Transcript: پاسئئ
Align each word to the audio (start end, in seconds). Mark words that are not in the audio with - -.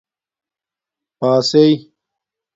پاسئئ 1.19 1.71